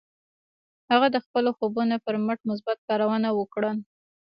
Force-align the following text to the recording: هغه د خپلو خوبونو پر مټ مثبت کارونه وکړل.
هغه 0.91 1.07
د 1.11 1.17
خپلو 1.25 1.49
خوبونو 1.57 1.95
پر 2.05 2.15
مټ 2.25 2.39
مثبت 2.49 2.77
کارونه 2.89 3.29
وکړل. 3.33 3.77